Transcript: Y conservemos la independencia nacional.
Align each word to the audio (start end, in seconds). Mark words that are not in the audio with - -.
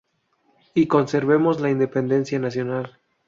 Y 0.73 0.87
conservemos 0.87 1.61
la 1.61 1.69
independencia 1.69 2.39
nacional. 2.39 2.97